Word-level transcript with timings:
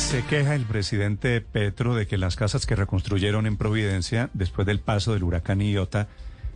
Se 0.00 0.24
queja 0.24 0.56
el 0.56 0.64
presidente 0.64 1.40
Petro 1.40 1.94
de 1.94 2.08
que 2.08 2.18
las 2.18 2.34
casas 2.34 2.66
que 2.66 2.74
reconstruyeron 2.74 3.46
en 3.46 3.56
Providencia 3.56 4.28
después 4.32 4.66
del 4.66 4.80
paso 4.80 5.12
del 5.12 5.22
huracán 5.22 5.60
Iota, 5.60 6.08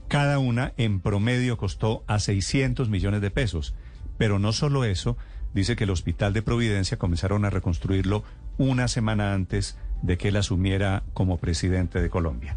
cada 0.08 0.40
una 0.40 0.72
en 0.76 0.98
promedio 0.98 1.56
costó 1.56 2.02
a 2.08 2.18
600 2.18 2.88
millones 2.88 3.20
de 3.20 3.30
pesos. 3.30 3.76
Pero 4.18 4.40
no 4.40 4.52
solo 4.52 4.84
eso, 4.84 5.16
dice 5.52 5.76
que 5.76 5.84
el 5.84 5.90
hospital 5.90 6.32
de 6.32 6.42
Providencia 6.42 6.98
comenzaron 6.98 7.44
a 7.44 7.50
reconstruirlo 7.50 8.24
una 8.58 8.88
semana 8.88 9.34
antes 9.34 9.78
de 10.02 10.18
que 10.18 10.28
él 10.28 10.36
asumiera 10.36 11.04
como 11.12 11.38
presidente 11.38 12.02
de 12.02 12.10
Colombia. 12.10 12.56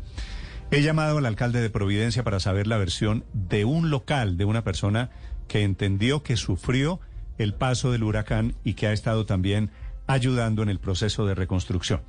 He 0.71 0.81
llamado 0.81 1.19
al 1.19 1.27
alcalde 1.27 1.61
de 1.61 1.69
Providencia 1.69 2.23
para 2.23 2.39
saber 2.39 2.65
la 2.65 2.77
versión 2.77 3.23
de 3.33 3.65
un 3.65 3.91
local, 3.91 4.37
de 4.37 4.45
una 4.45 4.63
persona 4.63 5.11
que 5.47 5.63
entendió 5.63 6.23
que 6.23 6.37
sufrió 6.37 6.99
el 7.37 7.53
paso 7.53 7.91
del 7.91 8.03
huracán 8.03 8.55
y 8.63 8.73
que 8.73 8.87
ha 8.87 8.93
estado 8.93 9.27
también 9.27 9.69
ayudando 10.07 10.63
en 10.63 10.69
el 10.69 10.79
proceso 10.79 11.25
de 11.25 11.35
reconstrucción. 11.35 12.01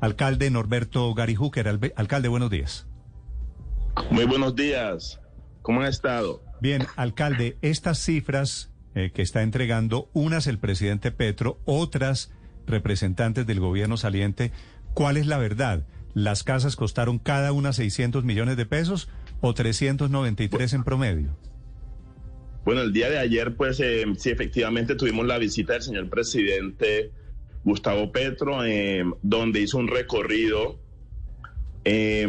Alcalde 0.00 0.50
Norberto 0.50 1.12
Gary 1.14 1.34
Hooker, 1.34 1.68
alcalde, 1.96 2.28
buenos 2.28 2.50
días. 2.50 2.86
Muy 4.10 4.24
buenos 4.24 4.56
días. 4.56 5.20
¿Cómo 5.60 5.80
han 5.80 5.86
estado? 5.86 6.42
Bien, 6.60 6.86
alcalde, 6.96 7.56
estas 7.62 7.98
cifras 7.98 8.70
eh, 8.94 9.10
que 9.14 9.22
está 9.22 9.42
entregando, 9.42 10.08
unas 10.12 10.46
el 10.46 10.58
presidente 10.58 11.12
Petro, 11.12 11.60
otras 11.64 12.32
representantes 12.66 13.46
del 13.46 13.60
gobierno 13.60 13.96
saliente, 13.96 14.52
¿cuál 14.94 15.16
es 15.16 15.26
la 15.26 15.38
verdad? 15.38 15.86
¿Las 16.14 16.42
casas 16.42 16.76
costaron 16.76 17.18
cada 17.18 17.52
una 17.52 17.72
600 17.72 18.24
millones 18.24 18.56
de 18.56 18.66
pesos 18.66 19.08
o 19.40 19.54
393 19.54 20.72
en 20.72 20.84
promedio? 20.84 21.36
Bueno, 22.64 22.82
el 22.82 22.92
día 22.92 23.08
de 23.10 23.18
ayer, 23.18 23.56
pues 23.56 23.80
eh, 23.80 24.04
sí, 24.16 24.30
efectivamente 24.30 24.94
tuvimos 24.94 25.26
la 25.26 25.38
visita 25.38 25.72
del 25.72 25.82
señor 25.82 26.08
presidente 26.08 27.10
Gustavo 27.64 28.12
Petro, 28.12 28.64
eh, 28.64 29.04
donde 29.22 29.60
hizo 29.60 29.78
un 29.78 29.88
recorrido 29.88 30.78
eh, 31.84 32.28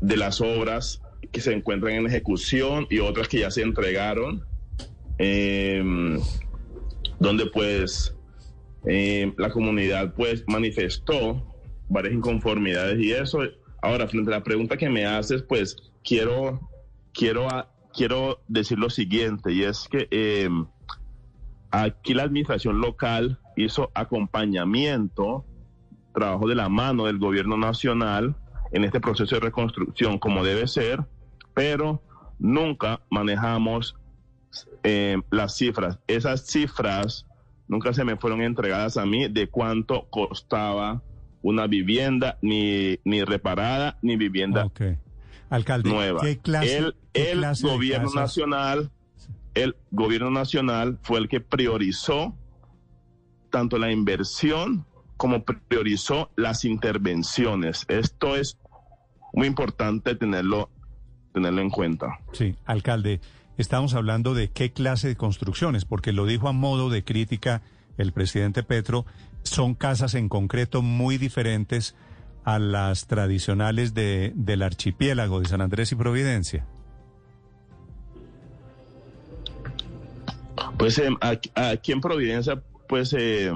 de 0.00 0.16
las 0.16 0.40
obras 0.40 1.02
que 1.32 1.40
se 1.40 1.52
encuentran 1.52 1.94
en 1.94 2.06
ejecución 2.06 2.86
y 2.90 2.98
otras 3.00 3.28
que 3.28 3.40
ya 3.40 3.50
se 3.50 3.62
entregaron, 3.62 4.44
donde 7.18 7.46
pues 7.52 8.14
la 8.84 9.50
comunidad 9.50 10.14
pues 10.14 10.44
manifestó 10.46 11.54
varias 11.88 12.14
inconformidades 12.14 12.98
y 13.00 13.12
eso. 13.12 13.40
Ahora, 13.82 14.08
frente 14.08 14.30
a 14.32 14.38
la 14.38 14.44
pregunta 14.44 14.76
que 14.76 14.88
me 14.88 15.04
haces, 15.04 15.42
pues 15.42 15.76
quiero, 16.02 16.70
quiero, 17.12 17.48
quiero 17.92 18.40
decir 18.48 18.78
lo 18.78 18.90
siguiente, 18.90 19.52
y 19.52 19.62
es 19.62 19.88
que 19.90 20.08
eh, 20.10 20.48
aquí 21.70 22.14
la 22.14 22.24
administración 22.24 22.80
local 22.80 23.38
hizo 23.56 23.90
acompañamiento, 23.94 25.44
trabajo 26.14 26.48
de 26.48 26.54
la 26.54 26.68
mano 26.68 27.06
del 27.06 27.18
gobierno 27.18 27.56
nacional 27.56 28.36
en 28.72 28.84
este 28.84 29.00
proceso 29.00 29.36
de 29.36 29.40
reconstrucción 29.40 30.18
como 30.18 30.44
debe 30.44 30.66
ser, 30.66 31.04
pero 31.54 32.02
nunca 32.38 33.00
manejamos 33.10 33.96
eh, 34.82 35.20
las 35.30 35.56
cifras. 35.56 35.98
Esas 36.06 36.46
cifras 36.46 37.26
nunca 37.68 37.92
se 37.92 38.04
me 38.04 38.16
fueron 38.16 38.42
entregadas 38.42 38.96
a 38.96 39.06
mí 39.06 39.28
de 39.28 39.48
cuánto 39.48 40.06
costaba 40.10 41.02
una 41.42 41.66
vivienda 41.66 42.38
ni, 42.42 42.98
ni 43.04 43.22
reparada 43.22 43.98
ni 44.02 44.16
vivienda 44.16 44.70
Alcalde, 45.50 45.88
nueva. 45.88 46.22
¿qué 46.22 46.38
clase, 46.38 46.78
el, 46.78 46.96
el 47.12 47.44
gobierno 47.62 48.10
nacional, 48.14 48.90
el 49.54 49.76
gobierno 49.90 50.30
nacional 50.30 50.98
fue 51.02 51.18
el 51.18 51.28
que 51.28 51.40
priorizó 51.40 52.34
tanto 53.54 53.78
la 53.78 53.92
inversión 53.92 54.84
como 55.16 55.44
priorizó 55.44 56.28
las 56.34 56.64
intervenciones. 56.64 57.84
Esto 57.86 58.34
es 58.34 58.58
muy 59.32 59.46
importante 59.46 60.16
tenerlo, 60.16 60.70
tenerlo 61.32 61.62
en 61.62 61.70
cuenta. 61.70 62.18
Sí, 62.32 62.56
alcalde, 62.64 63.20
estamos 63.56 63.94
hablando 63.94 64.34
de 64.34 64.50
qué 64.50 64.72
clase 64.72 65.06
de 65.06 65.14
construcciones, 65.14 65.84
porque 65.84 66.10
lo 66.10 66.26
dijo 66.26 66.48
a 66.48 66.52
modo 66.52 66.90
de 66.90 67.04
crítica 67.04 67.62
el 67.96 68.10
presidente 68.10 68.64
Petro, 68.64 69.06
son 69.44 69.76
casas 69.76 70.14
en 70.14 70.28
concreto 70.28 70.82
muy 70.82 71.16
diferentes 71.16 71.94
a 72.42 72.58
las 72.58 73.06
tradicionales 73.06 73.94
de, 73.94 74.32
del 74.34 74.62
archipiélago 74.62 75.38
de 75.38 75.46
San 75.46 75.60
Andrés 75.60 75.92
y 75.92 75.94
Providencia? 75.94 76.66
Pues 80.76 80.98
eh, 80.98 81.08
aquí, 81.54 81.92
en 81.92 82.00
Providencia, 82.00 82.60
pues 82.88 83.14
eh, 83.18 83.52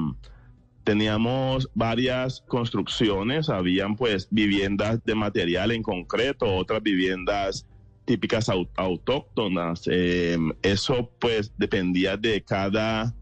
teníamos 0.85 1.69
varias 1.75 2.43
construcciones, 2.49 3.49
habían 3.49 3.97
pues 3.97 4.29
viviendas 4.31 5.05
de 5.05 5.15
material 5.15 5.73
en 5.73 5.83
concreto, 5.83 6.55
otras 6.55 6.83
viviendas 6.83 7.67
típicas 8.05 8.49
autóctonas. 8.49 9.83
Eh, 9.87 10.39
eso 10.63 11.11
pues 11.21 11.53
dependía 11.59 12.17
de 12.17 12.43
cada 12.43 13.15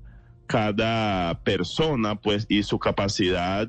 cada 0.47 1.43
persona 1.43 2.15
pues 2.15 2.47
y 2.49 2.63
su 2.63 2.79
capacidad 2.79 3.69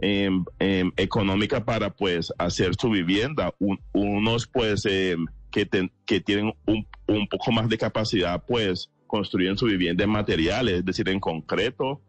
em, 0.00 0.44
em, 0.58 0.90
económica 0.96 1.64
para 1.64 1.90
pues 1.90 2.32
hacer 2.38 2.74
su 2.74 2.90
vivienda. 2.90 3.54
unos 3.92 4.46
pues 4.48 4.84
em, 4.84 5.26
que, 5.50 5.68
que 6.06 6.20
tienen 6.20 6.52
un, 6.66 6.86
un, 7.06 7.28
poco 7.28 7.52
más 7.52 7.68
de 7.68 7.78
capacidad 7.78 8.42
pues 8.44 8.90
construyen 9.12 9.58
su 9.58 9.66
vivienda 9.66 10.04
en 10.04 10.10
materiales, 10.10 10.76
es 10.76 10.84
decir, 10.86 11.06
en 11.10 11.20
concreto, 11.20 12.00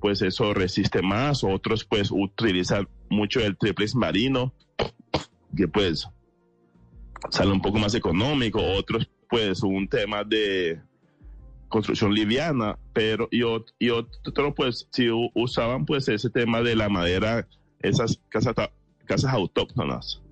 pues 0.00 0.22
eso 0.22 0.54
resiste 0.54 1.02
más. 1.02 1.44
Otros 1.44 1.84
pues 1.84 2.10
utilizan 2.10 2.88
mucho 3.10 3.40
el 3.40 3.58
triple 3.58 3.86
marino, 3.94 4.54
que 5.54 5.68
pues 5.68 6.08
sale 7.28 7.52
un 7.52 7.60
poco 7.60 7.78
más 7.78 7.94
económico. 7.94 8.58
Otros 8.62 9.06
pues 9.28 9.62
un 9.62 9.86
tema 9.86 10.24
de 10.24 10.80
construcción 11.68 12.14
liviana, 12.14 12.78
pero 12.94 13.28
y, 13.30 13.42
y 13.78 13.90
otro 13.90 14.54
pues 14.54 14.88
si 14.92 15.10
usaban 15.34 15.84
pues 15.84 16.08
ese 16.08 16.30
tema 16.30 16.62
de 16.62 16.74
la 16.74 16.88
madera, 16.88 17.46
esas 17.80 18.18
casas, 18.30 18.54
casas 19.04 19.30
autóctonas. 19.30 20.22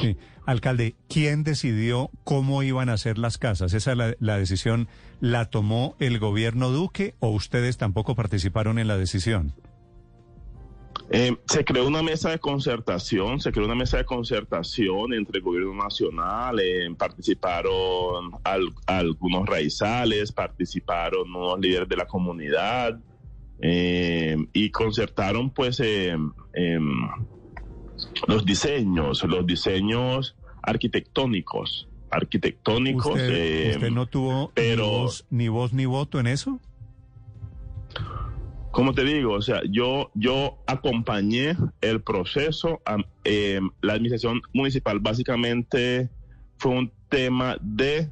Sí, 0.00 0.16
alcalde, 0.46 0.94
¿quién 1.08 1.44
decidió 1.44 2.10
cómo 2.24 2.62
iban 2.62 2.88
a 2.88 2.96
ser 2.96 3.18
las 3.18 3.38
casas? 3.38 3.74
¿Esa 3.74 3.94
la, 3.94 4.38
decisión 4.38 4.88
la 5.20 5.46
tomó 5.46 5.96
el 5.98 6.18
gobierno 6.18 6.70
Duque 6.70 7.14
o 7.20 7.28
ustedes 7.28 7.76
tampoco 7.76 8.14
participaron 8.14 8.78
en 8.78 8.88
la 8.88 8.96
decisión? 8.96 9.54
Eh, 11.10 11.36
se 11.46 11.64
creó 11.64 11.86
una 11.86 12.02
mesa 12.02 12.30
de 12.30 12.38
concertación, 12.38 13.40
se 13.40 13.52
creó 13.52 13.66
una 13.66 13.74
mesa 13.74 13.98
de 13.98 14.04
concertación 14.04 15.12
entre 15.12 15.38
el 15.38 15.42
gobierno 15.42 15.74
nacional, 15.74 16.58
eh, 16.60 16.88
participaron 16.96 18.32
algunos 18.86 19.46
raizales, 19.46 20.32
participaron 20.32 21.34
unos 21.34 21.60
líderes 21.60 21.88
de 21.88 21.96
la 21.96 22.06
comunidad 22.06 22.98
eh, 23.60 24.36
y 24.54 24.70
concertaron 24.70 25.50
pues 25.50 25.80
em, 25.80 26.32
los 28.26 28.44
diseños, 28.44 29.22
los 29.24 29.46
diseños 29.46 30.36
arquitectónicos, 30.62 31.88
arquitectónicos. 32.10 33.12
¿Usted, 33.12 33.90
no 33.90 34.06
tuvo 34.06 34.52
pero, 34.54 35.08
ni 35.30 35.48
voz 35.48 35.72
ni 35.72 35.86
voto 35.86 36.20
en 36.20 36.26
eso? 36.26 36.60
como 38.72 38.94
te 38.94 39.04
digo, 39.04 39.34
o 39.34 39.42
sea, 39.42 39.60
yo, 39.70 40.10
yo 40.14 40.58
acompañé 40.66 41.56
el 41.82 42.00
proceso. 42.00 42.80
Eh, 43.22 43.60
la 43.82 43.92
administración 43.92 44.40
municipal 44.54 44.98
básicamente 44.98 46.08
fue 46.56 46.72
un 46.72 46.92
tema 47.10 47.58
de 47.60 48.10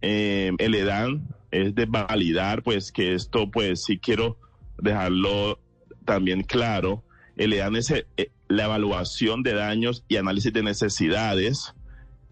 eh, 0.00 0.52
el 0.58 0.74
EDAN, 0.74 1.28
es 1.50 1.74
de 1.74 1.84
validar, 1.84 2.62
pues 2.62 2.90
que 2.90 3.14
esto, 3.14 3.50
pues 3.50 3.84
sí 3.84 3.98
quiero 3.98 4.38
dejarlo 4.78 5.60
también 6.06 6.42
claro. 6.42 7.04
El 7.38 7.52
EDAN 7.52 7.76
es 7.76 7.90
eh, 7.90 8.06
la 8.48 8.64
evaluación 8.64 9.42
de 9.42 9.54
daños 9.54 10.04
y 10.08 10.16
análisis 10.16 10.52
de 10.52 10.62
necesidades. 10.62 11.74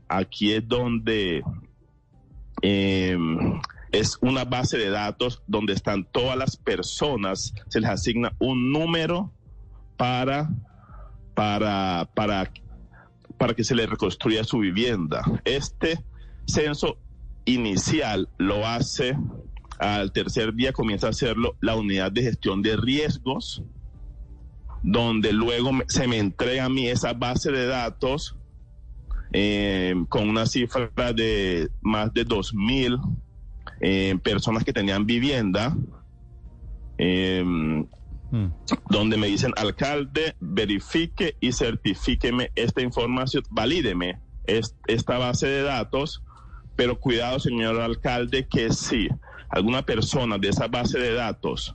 Aquí 0.08 0.52
es 0.52 0.66
donde 0.68 1.42
es 2.62 4.18
una 4.20 4.44
base 4.44 4.78
de 4.78 4.90
datos 4.90 5.42
donde 5.46 5.72
están 5.72 6.04
todas 6.04 6.36
las 6.36 6.56
personas, 6.56 7.54
se 7.68 7.80
les 7.80 7.90
asigna 7.90 8.32
un 8.38 8.72
número 8.72 9.32
para, 9.96 10.50
para, 11.34 12.08
para, 12.14 12.50
para 13.38 13.54
que 13.54 13.64
se 13.64 13.74
les 13.74 13.88
reconstruya 13.88 14.44
su 14.44 14.58
vivienda. 14.58 15.22
Este 15.44 16.02
censo 16.46 16.98
inicial 17.44 18.28
lo 18.38 18.66
hace, 18.66 19.16
al 19.78 20.12
tercer 20.12 20.54
día 20.54 20.72
comienza 20.72 21.06
a 21.06 21.10
hacerlo 21.10 21.56
la 21.60 21.76
unidad 21.76 22.12
de 22.12 22.22
gestión 22.22 22.62
de 22.62 22.76
riesgos, 22.76 23.62
donde 24.86 25.32
luego 25.32 25.72
se 25.88 26.06
me 26.06 26.18
entrega 26.18 26.66
a 26.66 26.68
mí 26.68 26.86
esa 26.86 27.12
base 27.12 27.50
de 27.50 27.66
datos 27.66 28.36
eh, 29.32 29.96
con 30.08 30.28
una 30.28 30.46
cifra 30.46 30.88
de 31.12 31.68
más 31.82 32.14
de 32.14 32.24
2.000 32.24 33.00
eh, 33.80 34.16
personas 34.22 34.62
que 34.62 34.72
tenían 34.72 35.04
vivienda, 35.04 35.76
eh, 36.98 37.42
mm. 37.44 38.46
donde 38.88 39.16
me 39.16 39.26
dicen, 39.26 39.52
alcalde, 39.56 40.36
verifique 40.38 41.36
y 41.40 41.50
certifíqueme 41.50 42.52
esta 42.54 42.80
información, 42.80 43.42
valídeme 43.50 44.20
esta 44.46 45.18
base 45.18 45.48
de 45.48 45.62
datos, 45.62 46.22
pero 46.76 47.00
cuidado, 47.00 47.40
señor 47.40 47.80
alcalde, 47.80 48.46
que 48.46 48.72
si 48.72 49.08
alguna 49.48 49.84
persona 49.84 50.38
de 50.38 50.50
esa 50.50 50.68
base 50.68 51.00
de 51.00 51.12
datos 51.12 51.74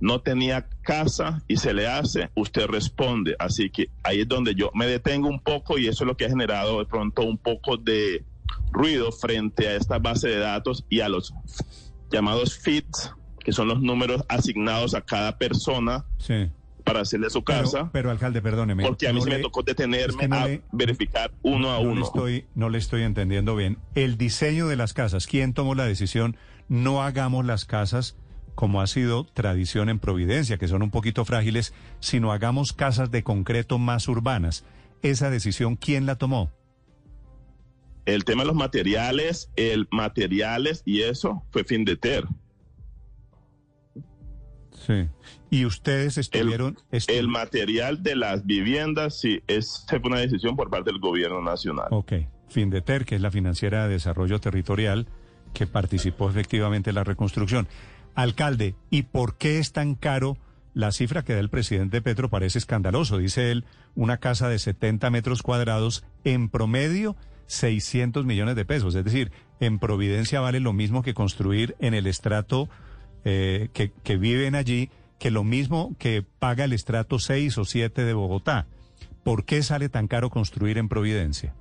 no 0.00 0.20
tenía 0.20 0.66
casa 0.82 1.42
y 1.48 1.56
se 1.56 1.72
le 1.72 1.86
hace, 1.86 2.30
usted 2.34 2.66
responde. 2.66 3.36
Así 3.38 3.70
que 3.70 3.88
ahí 4.02 4.20
es 4.20 4.28
donde 4.28 4.54
yo 4.54 4.70
me 4.74 4.86
detengo 4.86 5.28
un 5.28 5.40
poco 5.40 5.78
y 5.78 5.86
eso 5.88 6.04
es 6.04 6.08
lo 6.08 6.16
que 6.16 6.26
ha 6.26 6.28
generado 6.28 6.78
de 6.78 6.86
pronto 6.86 7.22
un 7.22 7.38
poco 7.38 7.76
de 7.76 8.24
ruido 8.72 9.10
frente 9.12 9.68
a 9.68 9.74
esta 9.74 9.98
base 9.98 10.28
de 10.28 10.38
datos 10.38 10.84
y 10.88 11.00
a 11.00 11.08
los 11.08 11.34
llamados 12.10 12.58
feeds, 12.58 13.12
que 13.40 13.52
son 13.52 13.68
los 13.68 13.80
números 13.80 14.22
asignados 14.28 14.94
a 14.94 15.00
cada 15.00 15.38
persona. 15.38 16.04
Para 16.84 17.00
hacerle 17.00 17.30
su 17.30 17.42
casa. 17.42 17.90
Pero, 17.92 18.12
alcalde, 18.12 18.40
perdóneme. 18.40 18.84
Porque 18.84 19.08
a 19.08 19.12
mí 19.12 19.20
se 19.20 19.28
me 19.28 19.40
tocó 19.40 19.64
detenerme 19.64 20.28
a 20.30 20.60
verificar 20.70 21.32
uno 21.42 21.70
a 21.70 21.80
uno. 21.80 22.04
estoy, 22.04 22.46
no 22.54 22.70
le 22.70 22.78
estoy 22.78 23.02
entendiendo 23.02 23.56
bien. 23.56 23.78
El 23.96 24.16
diseño 24.16 24.68
de 24.68 24.76
las 24.76 24.92
casas, 24.92 25.26
¿quién 25.26 25.52
tomó 25.52 25.74
la 25.74 25.84
decisión? 25.84 26.36
No 26.68 27.02
hagamos 27.02 27.44
las 27.44 27.64
casas 27.64 28.16
como 28.56 28.80
ha 28.80 28.86
sido 28.88 29.24
tradición 29.24 29.88
en 29.88 30.00
Providencia, 30.00 30.56
que 30.56 30.66
son 30.66 30.82
un 30.82 30.90
poquito 30.90 31.24
frágiles, 31.24 31.72
sino 32.00 32.32
hagamos 32.32 32.72
casas 32.72 33.12
de 33.12 33.22
concreto 33.22 33.78
más 33.78 34.08
urbanas. 34.08 34.64
¿Esa 35.02 35.30
decisión 35.30 35.76
quién 35.76 36.06
la 36.06 36.16
tomó? 36.16 36.50
El 38.06 38.24
tema 38.24 38.42
de 38.42 38.48
los 38.48 38.56
materiales, 38.56 39.52
el 39.56 39.86
materiales 39.90 40.82
y 40.86 41.02
eso 41.02 41.44
fue 41.50 41.64
fin 41.64 41.84
de 41.84 41.96
ter. 41.96 42.24
Sí. 44.86 45.08
¿Y 45.50 45.66
ustedes 45.66 46.16
estuvieron...? 46.16 46.78
El, 46.90 47.28
material 47.28 48.02
de 48.02 48.16
las 48.16 48.46
viviendas, 48.46 49.20
sí, 49.20 49.42
es, 49.48 49.84
fue 49.88 50.00
una 50.04 50.20
decisión 50.20 50.56
por 50.56 50.70
parte 50.70 50.90
del 50.90 51.00
gobierno 51.00 51.42
nacional. 51.42 51.88
Ok. 51.90 52.12
Findeter, 52.48 53.04
que 53.04 53.16
es 53.16 53.20
la 53.20 53.30
financiera 53.30 53.86
de 53.86 53.94
desarrollo 53.94 54.40
territorial, 54.40 55.08
que 55.52 55.66
participó 55.66 56.30
efectivamente 56.30 56.90
en 56.90 56.94
la 56.96 57.04
reconstrucción. 57.04 57.68
Alcalde, 58.16 58.74
¿y 58.90 59.02
por 59.02 59.36
qué 59.36 59.58
es 59.58 59.72
tan 59.72 59.94
caro? 59.94 60.36
La 60.74 60.92
cifra 60.92 61.22
que 61.22 61.32
da 61.32 61.40
el 61.40 61.48
presidente 61.48 62.02
Petro 62.02 62.28
parece 62.28 62.58
escandaloso. 62.58 63.16
Dice 63.16 63.50
él, 63.50 63.64
una 63.94 64.18
casa 64.18 64.48
de 64.48 64.58
70 64.58 65.08
metros 65.10 65.42
cuadrados 65.42 66.04
en 66.24 66.50
promedio 66.50 67.16
600 67.46 68.26
millones 68.26 68.56
de 68.56 68.64
pesos. 68.64 68.94
Es 68.94 69.04
decir, 69.04 69.32
en 69.60 69.78
Providencia 69.78 70.40
vale 70.40 70.60
lo 70.60 70.72
mismo 70.72 71.02
que 71.02 71.14
construir 71.14 71.76
en 71.78 71.94
el 71.94 72.06
estrato 72.06 72.68
eh, 73.24 73.68
que, 73.72 73.92
que 74.02 74.18
viven 74.18 74.54
allí, 74.54 74.90
que 75.18 75.30
lo 75.30 75.44
mismo 75.44 75.94
que 75.98 76.22
paga 76.22 76.64
el 76.64 76.74
estrato 76.74 77.18
6 77.18 77.56
o 77.56 77.64
7 77.64 78.04
de 78.04 78.12
Bogotá. 78.12 78.66
¿Por 79.24 79.44
qué 79.44 79.62
sale 79.62 79.88
tan 79.88 80.08
caro 80.08 80.28
construir 80.28 80.76
en 80.76 80.88
Providencia? 80.88 81.54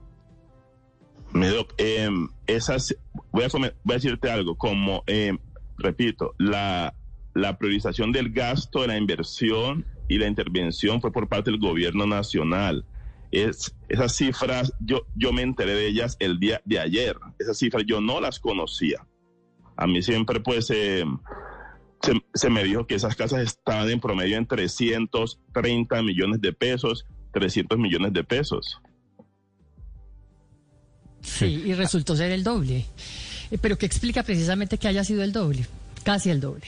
Eh, 1.78 2.10
esas, 2.48 2.96
voy, 3.32 3.44
a, 3.44 3.50
decirte 3.84 4.32
algo, 4.32 4.56
como 4.56 5.04
eh, 5.08 5.38
repito, 5.78 6.36
la, 6.38 6.94
la 7.34 7.58
priorización 7.58 8.12
del 8.12 8.32
gasto, 8.32 8.82
de 8.82 8.88
la 8.88 8.98
inversión 8.98 9.86
y 10.08 10.18
la 10.18 10.28
intervención 10.28 11.02
fue 11.02 11.12
por 11.12 11.28
parte 11.28 11.52
del 11.52 11.60
gobierno 11.60 12.06
nacional. 12.06 12.86
Es, 13.32 13.76
esas 13.90 14.16
cifras, 14.16 14.74
yo, 14.80 15.06
yo 15.16 15.34
me 15.34 15.42
enteré 15.42 15.74
de 15.74 15.88
ellas 15.88 16.16
el 16.20 16.40
día 16.40 16.62
de 16.66 16.80
ayer. 16.80 17.18
Esas 17.40 17.58
cifras 17.58 17.84
yo 17.86 18.00
no 18.00 18.22
las 18.22 18.40
conocía. 18.40 19.06
A 19.76 19.88
mí 19.88 20.02
siempre 20.02 20.40
pues 20.40 20.68
se, 20.68 21.04
se, 22.34 22.50
me 22.50 22.64
dijo 22.64 22.88
que 22.88 22.96
esas 22.96 23.16
casas 23.16 23.42
estaban 23.42 23.90
en 23.90 24.00
promedio 24.00 24.38
en 24.38 24.46
330 24.46 26.02
millones 26.02 26.42
de 26.42 26.54
pesos, 26.54 27.06
300 27.34 27.78
millones 27.78 28.14
de 28.14 28.24
pesos. 28.24 28.80
Sí, 31.22 31.64
y 31.66 31.74
resultó 31.74 32.16
ser 32.16 32.32
el 32.32 32.44
doble. 32.44 32.86
Eh, 33.56 33.58
pero 33.62 33.78
¿qué 33.78 33.86
explica 33.86 34.22
precisamente 34.24 34.78
que 34.78 34.90
haya 34.90 35.06
sido 35.06 35.24
el 35.24 35.32
doble? 35.32 35.66
Casi 36.04 36.30
el 36.30 36.42
doble. 36.42 36.66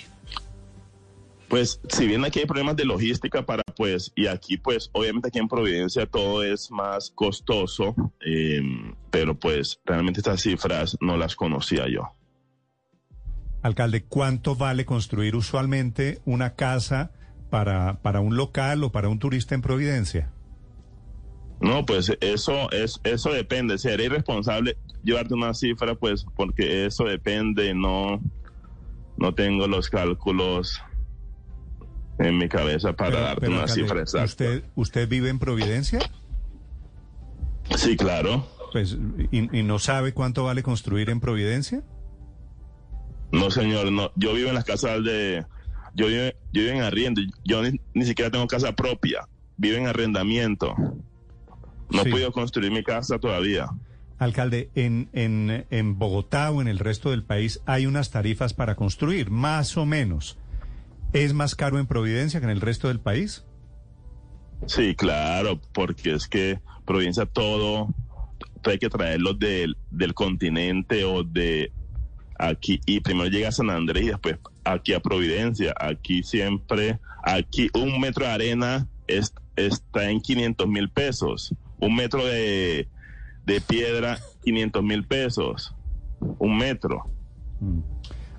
Pues 1.49 1.81
si 1.89 2.07
bien 2.07 2.23
aquí 2.23 2.39
hay 2.39 2.45
problemas 2.45 2.77
de 2.77 2.85
logística 2.85 3.45
para 3.45 3.63
pues, 3.75 4.11
y 4.15 4.27
aquí 4.27 4.57
pues 4.57 4.89
obviamente 4.93 5.27
aquí 5.27 5.39
en 5.39 5.47
Providencia 5.49 6.05
todo 6.05 6.43
es 6.43 6.71
más 6.71 7.11
costoso, 7.11 7.93
eh, 8.25 8.61
pero 9.11 9.37
pues 9.37 9.79
realmente 9.85 10.21
estas 10.21 10.41
cifras 10.41 10.97
no 11.01 11.17
las 11.17 11.35
conocía 11.35 11.87
yo. 11.89 12.13
Alcalde, 13.63 14.05
¿cuánto 14.05 14.55
vale 14.55 14.85
construir 14.85 15.35
usualmente 15.35 16.21
una 16.25 16.55
casa 16.55 17.11
para, 17.49 18.01
para 18.01 18.21
un 18.21 18.37
local 18.37 18.83
o 18.83 18.91
para 18.93 19.09
un 19.09 19.19
turista 19.19 19.55
en 19.55 19.61
Providencia? 19.61 20.31
No, 21.59 21.85
pues 21.85 22.15
eso 22.21 22.69
es 22.71 22.99
eso 23.03 23.31
depende. 23.31 23.77
Sería 23.77 24.05
irresponsable 24.05 24.77
llevarte 25.03 25.33
una 25.33 25.53
cifra, 25.53 25.95
pues, 25.95 26.25
porque 26.35 26.85
eso 26.85 27.05
depende. 27.05 27.73
No, 27.73 28.21
no 29.17 29.33
tengo 29.33 29.67
los 29.67 29.89
cálculos 29.89 30.81
en 32.19 32.37
mi 32.37 32.49
cabeza 32.49 32.93
para 32.93 33.19
darte 33.19 33.47
una 33.47 33.67
cifra 33.67 34.01
exacta. 34.01 34.25
¿usted, 34.25 34.63
¿Usted 34.75 35.07
vive 35.07 35.29
en 35.29 35.39
Providencia? 35.39 35.99
Sí, 37.75 37.95
claro. 37.95 38.47
Pues, 38.71 38.97
¿y, 39.31 39.41
no 39.63 39.79
sabe 39.79 40.13
cuánto 40.13 40.43
vale 40.43 40.63
construir 40.63 41.09
en 41.09 41.19
Providencia? 41.19 41.83
No, 43.31 43.51
señor, 43.51 43.91
no. 43.91 44.11
Yo 44.15 44.33
vivo 44.33 44.49
en 44.49 44.55
las 44.55 44.65
casas 44.65 45.03
de... 45.03 45.45
Yo 45.93 46.07
vivo, 46.07 46.23
yo 46.53 46.61
vivo 46.61 46.73
en 46.73 46.81
arriendo. 46.81 47.21
Yo 47.43 47.63
ni, 47.63 47.79
ni 47.93 48.05
siquiera 48.05 48.31
tengo 48.31 48.47
casa 48.47 48.73
propia. 48.73 49.27
Vivo 49.57 49.77
en 49.77 49.87
arrendamiento. 49.87 50.75
No 51.89 52.01
he 52.01 52.09
podido 52.09 52.31
construir 52.31 52.71
mi 52.71 52.83
casa 52.83 53.17
todavía. 53.17 53.67
Alcalde, 54.17 54.69
en, 54.75 55.09
en, 55.13 55.65
en 55.69 55.99
Bogotá 55.99 56.51
o 56.51 56.61
en 56.61 56.67
el 56.67 56.79
resto 56.79 57.11
del 57.11 57.23
país 57.23 57.61
hay 57.65 57.85
unas 57.85 58.11
tarifas 58.11 58.53
para 58.53 58.75
construir, 58.75 59.29
más 59.29 59.77
o 59.77 59.85
menos. 59.85 60.37
¿Es 61.13 61.33
más 61.33 61.55
caro 61.55 61.79
en 61.79 61.87
Providencia 61.87 62.39
que 62.39 62.45
en 62.45 62.51
el 62.51 62.61
resto 62.61 62.87
del 62.87 62.99
país? 62.99 63.45
Sí, 64.65 64.95
claro, 64.95 65.61
porque 65.73 66.13
es 66.13 66.27
que 66.27 66.59
Providencia 66.85 67.25
todo 67.25 67.87
hay 68.65 68.79
que 68.79 68.89
traerlo 68.89 69.33
del, 69.33 69.77
del 69.91 70.13
continente 70.13 71.05
o 71.05 71.23
de 71.23 71.71
aquí 72.37 72.81
y 72.85 72.99
primero 72.99 73.29
llega 73.29 73.47
a 73.47 73.53
San 73.53 73.69
Andrés 73.69 74.03
y 74.03 74.07
después 74.07 74.37
aquí 74.65 74.93
a 74.93 74.99
Providencia. 74.99 75.73
Aquí 75.79 76.23
siempre, 76.23 76.99
aquí 77.23 77.69
un 77.73 77.99
metro 78.01 78.25
de 78.25 78.31
arena 78.31 78.87
está 79.55 80.09
en 80.09 80.19
500 80.19 80.67
mil 80.67 80.89
pesos 80.89 81.55
un 81.79 81.95
metro 81.95 82.25
de, 82.25 82.87
piedra, 83.65 84.19
500 84.43 84.83
mil 84.83 85.05
pesos. 85.05 85.75
Un 86.19 86.57
metro. 86.57 87.09
Mm. 87.59 87.79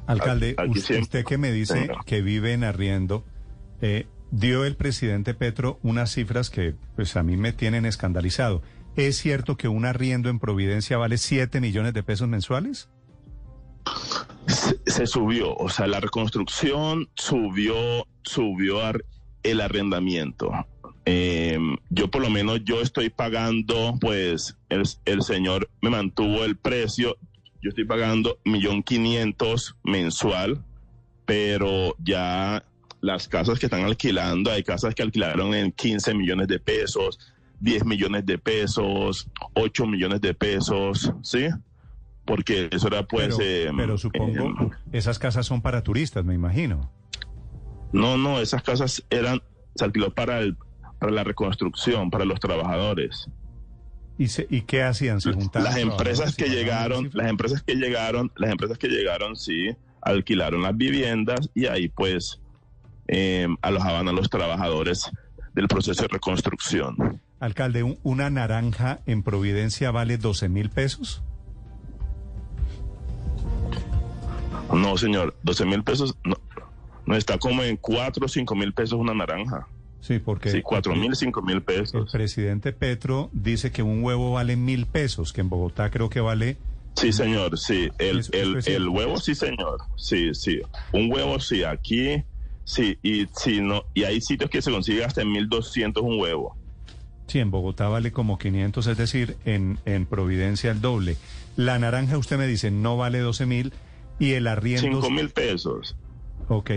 Alcalde, 0.06 0.56
usted, 0.98 1.24
que 1.24 1.36
me 1.36 1.52
dice 1.52 1.90
que 2.06 2.22
vive 2.22 2.54
en 2.54 2.64
arriendo, 2.64 3.24
eh, 3.82 4.06
dio 4.30 4.64
el 4.64 4.74
presidente 4.74 5.34
Petro 5.34 5.78
unas 5.82 6.10
cifras 6.12 6.48
que 6.48 6.74
pues 6.96 7.14
a 7.16 7.22
mí 7.22 7.36
me 7.36 7.52
tienen 7.52 7.84
escandalizado. 7.84 8.62
¿Es 8.96 9.18
cierto 9.18 9.56
que 9.56 9.68
un 9.68 9.84
arriendo 9.84 10.30
en 10.30 10.38
Providencia 10.38 10.96
vale 10.96 11.18
7 11.18 11.60
millones 11.60 11.92
de 11.92 12.02
pesos 12.02 12.26
mensuales? 12.26 12.88
Se, 14.86 15.06
subió, 15.06 15.54
o 15.54 15.68
sea, 15.68 15.86
la 15.86 16.00
reconstrucción 16.00 17.08
subió, 17.14 18.06
subió 18.22 18.80
el 19.42 19.60
arrendamiento. 19.60 20.50
Eh, 21.10 21.58
yo 21.88 22.10
por 22.10 22.20
lo 22.20 22.28
menos 22.28 22.62
yo 22.64 22.82
estoy 22.82 23.08
pagando, 23.08 23.96
pues 23.98 24.58
el, 24.68 24.82
el 25.06 25.22
señor 25.22 25.70
me 25.80 25.88
mantuvo 25.88 26.44
el 26.44 26.56
precio, 26.56 27.16
yo 27.62 27.70
estoy 27.70 27.86
pagando 27.86 28.38
millón 28.44 28.82
quinientos 28.82 29.74
mensual, 29.84 30.62
pero 31.24 31.94
ya 31.98 32.62
las 33.00 33.26
casas 33.26 33.58
que 33.58 33.66
están 33.66 33.84
alquilando, 33.84 34.52
hay 34.52 34.62
casas 34.62 34.94
que 34.94 35.02
alquilaron 35.02 35.54
en 35.54 35.72
15 35.72 36.12
millones 36.12 36.46
de 36.46 36.60
pesos, 36.60 37.18
10 37.60 37.86
millones 37.86 38.26
de 38.26 38.36
pesos, 38.36 39.30
8 39.54 39.86
millones 39.86 40.20
de 40.20 40.34
pesos, 40.34 41.10
¿sí? 41.22 41.48
porque 42.26 42.68
eso 42.70 42.88
era 42.88 43.08
pues... 43.08 43.34
pero, 43.34 43.48
eh, 43.48 43.70
pero 43.74 43.96
supongo, 43.96 44.62
eh, 44.62 44.70
esas 44.92 45.18
casas 45.18 45.46
son 45.46 45.62
para 45.62 45.82
turistas, 45.82 46.22
me 46.22 46.34
imagino. 46.34 46.92
no, 47.94 48.18
no, 48.18 48.40
esas 48.42 48.62
casas 48.62 49.02
eran, 49.08 49.40
se 49.74 49.86
alquiló 49.86 50.12
para, 50.12 50.40
el, 50.40 50.58
para 50.98 51.12
la 51.12 51.24
reconstrucción, 51.24 52.10
para 52.10 52.24
los 52.24 52.40
trabajadores. 52.40 53.28
¿Y, 54.18 54.28
se- 54.28 54.46
y 54.50 54.62
qué 54.62 54.82
hacían? 54.82 55.20
¿Se 55.20 55.32
juntaban 55.32 55.64
Las 55.72 55.76
empresas 55.78 56.34
que 56.34 56.48
llegaron, 56.48 57.08
las 57.12 57.28
empresas 57.28 57.62
que 57.62 57.74
llegaron, 57.76 58.32
las 58.36 58.50
empresas 58.50 58.76
que 58.78 58.88
llegaron, 58.88 59.36
sí, 59.36 59.70
alquilaron 60.02 60.62
las 60.62 60.76
viviendas 60.76 61.50
y 61.54 61.66
ahí 61.66 61.88
pues 61.88 62.40
eh, 63.06 63.46
alojaban 63.62 64.08
a 64.08 64.12
los 64.12 64.28
trabajadores 64.28 65.10
del 65.54 65.68
proceso 65.68 66.02
de 66.02 66.08
reconstrucción. 66.08 67.20
Alcalde, 67.40 67.84
¿un- 67.84 67.98
¿una 68.02 68.28
naranja 68.30 68.98
en 69.06 69.22
Providencia 69.22 69.92
vale 69.92 70.18
12 70.18 70.48
mil 70.48 70.70
pesos? 70.70 71.22
No, 74.72 74.96
señor, 74.98 75.34
12 75.44 75.64
mil 75.64 75.82
pesos, 75.82 76.16
no, 76.24 76.36
no 77.06 77.14
está 77.16 77.38
como 77.38 77.62
en 77.62 77.76
4 77.76 78.24
o 78.26 78.28
5 78.28 78.54
mil 78.54 78.72
pesos 78.74 78.98
una 78.98 79.14
naranja. 79.14 79.66
Sí, 80.00 80.18
porque 80.20 80.50
Sí, 80.50 80.62
4 80.62 80.94
mil, 80.94 81.14
5 81.16 81.42
mil 81.42 81.56
el 81.56 81.62
pesos. 81.62 82.10
presidente 82.10 82.72
Petro 82.72 83.30
dice 83.32 83.72
que 83.72 83.82
un 83.82 84.02
huevo 84.02 84.32
vale 84.32 84.56
mil 84.56 84.86
pesos, 84.86 85.32
que 85.32 85.40
en 85.40 85.48
Bogotá 85.48 85.90
creo 85.90 86.08
que 86.08 86.20
vale... 86.20 86.56
Sí, 86.96 87.12
señor, 87.12 87.58
sí. 87.58 87.88
El, 87.98 88.20
Eso- 88.20 88.32
el, 88.32 88.56
eso 88.56 88.70
el 88.70 88.88
huevo, 88.88 89.18
sí, 89.18 89.34
señor. 89.34 89.78
Sí, 89.96 90.34
sí. 90.34 90.60
Un 90.92 91.12
huevo, 91.12 91.38
sí. 91.40 91.62
Aquí, 91.64 92.22
sí. 92.64 92.98
Y, 93.02 93.26
sí, 93.36 93.60
no, 93.60 93.84
y 93.94 94.04
hay 94.04 94.20
sitios 94.20 94.50
que 94.50 94.62
se 94.62 94.70
consigue 94.70 95.04
hasta 95.04 95.22
en 95.22 95.30
1200 95.32 96.02
un 96.02 96.18
huevo. 96.20 96.56
Sí, 97.26 97.40
en 97.40 97.50
Bogotá 97.50 97.88
vale 97.88 98.10
como 98.10 98.38
500, 98.38 98.86
es 98.86 98.96
decir, 98.96 99.36
en, 99.44 99.78
en 99.84 100.06
Providencia 100.06 100.70
el 100.70 100.80
doble. 100.80 101.16
La 101.56 101.78
naranja, 101.78 102.16
usted 102.18 102.38
me 102.38 102.46
dice, 102.46 102.70
no 102.70 102.96
vale 102.96 103.18
12 103.18 103.46
mil 103.46 103.72
y 104.18 104.32
el 104.32 104.46
arriendo... 104.46 105.02
5 105.02 105.10
mil 105.10 105.28
pesos. 105.30 105.94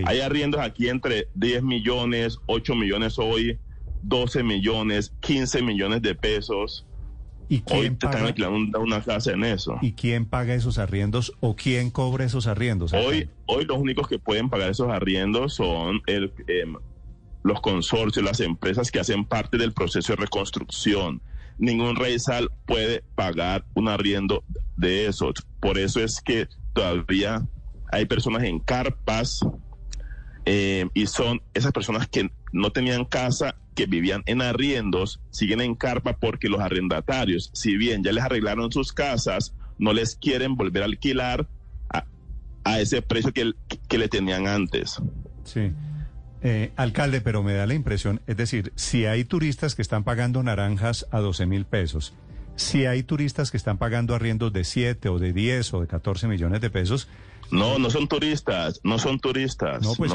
Hay 0.06 0.20
arriendos 0.20 0.62
aquí 0.62 0.90
entre 0.90 1.28
10 1.36 1.64
millones, 1.64 2.38
8 2.48 2.76
millones 2.76 3.18
hoy, 3.18 3.58
12 4.04 4.44
millones, 4.44 5.14
15 5.22 5.62
millones 5.62 6.02
de 6.02 6.16
pesos. 6.16 6.86
¿Y 7.48 7.56
Hoy 7.58 7.64
quién, 7.82 7.98
te 7.98 8.06
están 8.06 8.26
alquilando 8.26 8.80
una- 8.80 9.02
casa 9.02 9.32
en 9.34 9.44
eso. 9.44 9.78
¿Y 9.82 9.92
quién 9.92 10.26
paga 10.26 10.54
esos 10.54 10.78
arriendos 10.78 11.34
o 11.42 11.56
quién 11.56 11.92
cobra 11.92 12.24
esos 12.24 12.48
arriendos? 12.48 12.94
Hoy, 12.94 13.30
hoy 13.46 13.66
los 13.66 13.78
únicos 13.78 14.08
que 14.08 14.20
pueden 14.20 14.50
pagar 14.50 14.70
esos 14.70 14.90
arriendos 14.90 15.56
son 15.56 16.02
el, 16.08 16.32
em, 16.48 16.76
los 17.44 17.60
consorcios, 17.60 18.24
las 18.24 18.40
empresas 18.40 18.90
que 18.90 19.00
hacen 19.02 19.26
parte 19.26 19.58
del 19.58 19.74
proceso 19.74 20.14
de 20.14 20.18
reconstrucción. 20.22 21.22
Ningún 21.58 21.98
reisal 21.98 22.50
puede 22.66 23.04
pagar 23.16 23.66
un 23.74 23.90
arriendo 23.90 24.44
de 24.78 25.08
esos. 25.08 25.34
Por 25.60 25.78
eso 25.78 26.00
es 26.02 26.22
que 26.22 26.48
todavía 26.74 27.46
hay 27.92 28.06
personas 28.06 28.44
en 28.44 28.60
carpas 28.60 29.42
eh, 30.46 30.88
y 30.94 31.08
son 31.08 31.42
esas 31.54 31.72
personas 31.72 32.08
que 32.08 32.32
no 32.52 32.72
tenían 32.72 33.06
casa, 33.06 33.56
que 33.76 33.86
vivían 33.86 34.24
en 34.26 34.42
arriendos, 34.42 35.20
siguen 35.30 35.62
en 35.62 35.76
carpa 35.76 36.18
porque 36.18 36.50
los 36.50 36.62
arrendatarios, 36.62 37.52
si 37.54 37.78
bien 37.78 38.04
ya 38.04 38.12
les 38.12 38.24
arreglaron 38.24 38.72
sus 38.72 38.92
casas, 38.92 39.54
no 39.78 39.94
les 39.94 40.16
quieren 40.16 40.56
volver 40.56 40.84
a 40.84 40.86
alquilar 40.86 41.48
a, 42.64 42.80
ese 42.80 43.02
precio 43.02 43.34
que, 43.34 43.54
que 43.88 43.98
le 43.98 44.08
tenían 44.08 44.48
antes. 44.48 45.02
Sí. 45.44 45.72
Eh, 46.44 46.72
alcalde, 46.76 47.22
pero 47.22 47.44
me 47.44 47.54
da 47.54 47.68
la 47.68 47.74
impresión, 47.74 48.22
es 48.26 48.38
decir, 48.38 48.72
si 48.76 49.06
hay 49.06 49.26
turistas 49.26 49.76
que 49.76 49.82
están 49.84 50.04
pagando 50.04 50.42
naranjas 50.42 51.06
a 51.12 51.20
12 51.20 51.46
mil 51.46 51.66
pesos, 51.66 52.14
si 52.56 52.86
hay 52.86 53.04
turistas 53.04 53.52
que 53.52 53.58
están 53.58 53.78
pagando 53.78 54.16
arriendos 54.16 54.52
de 54.52 54.64
7 54.64 55.10
o 55.10 55.20
de 55.20 55.34
10 55.34 55.74
o 55.76 55.82
de 55.82 55.88
14 55.88 56.28
millones 56.28 56.62
de 56.62 56.70
pesos, 56.70 57.08
No, 57.52 57.78
no 57.80 57.90
son 57.90 58.08
turistas, 58.08 58.80
no 58.84 58.98
son 59.00 59.20
turistas, 59.20 59.82
no, 59.84 59.90
no. 59.90 59.96
pues, 59.98 60.12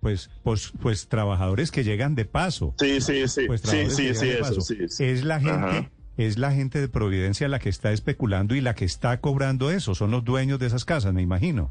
pues, 0.00 0.30
pues, 0.42 0.72
pues, 0.80 1.08
trabajadores 1.08 1.70
que 1.70 1.84
llegan 1.84 2.14
de 2.14 2.24
paso. 2.24 2.74
sí, 2.78 3.00
sí, 3.00 3.26
sí, 3.28 3.42
Pues 3.46 3.60
sí, 3.62 3.88
sí, 3.90 4.14
sí, 4.14 4.28
eso, 4.30 4.40
paso. 4.40 4.60
sí, 4.60 4.76
sí. 4.88 5.04
Es 5.04 5.24
la 5.24 5.38
gente, 5.40 5.50
Ajá. 5.68 5.90
es 6.16 6.36
la 6.38 6.52
gente 6.52 6.80
de 6.80 6.88
Providencia 6.88 7.48
la 7.48 7.58
que 7.60 7.68
está 7.68 7.92
especulando 7.92 8.54
y 8.54 8.60
la 8.60 8.74
que 8.74 8.84
está 8.84 9.20
cobrando 9.20 9.70
eso. 9.70 9.94
Son 9.94 10.10
los 10.10 10.24
dueños 10.24 10.58
de 10.58 10.66
esas 10.66 10.84
casas, 10.84 11.12
me 11.14 11.22
imagino. 11.22 11.70